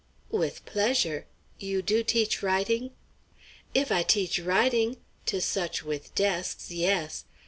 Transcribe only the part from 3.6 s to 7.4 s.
"If I teach writing? To such with desks, yes.